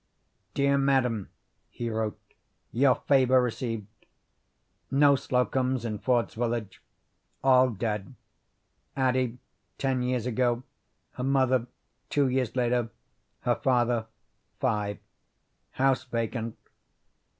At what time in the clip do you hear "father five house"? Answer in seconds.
13.53-16.05